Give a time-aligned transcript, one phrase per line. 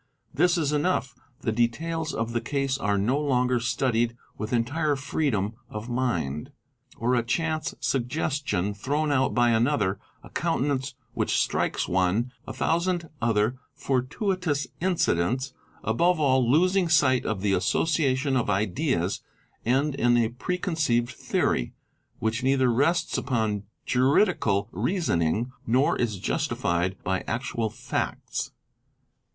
[0.33, 5.53] This is enough: the details of the case are no longer studied with entire freedom
[5.69, 6.51] of mind.
[6.97, 13.09] Or a chance suggestion thrown out by another, a countenance which strikes one, a thousand
[13.21, 15.53] other fortuitous incidents,
[15.83, 19.21] above all losing sight of the association of ideas,
[19.67, 21.73] end in a preconceived theory,
[22.17, 28.51] which neither rests upon juridical reasoning nor is justified by actual facts.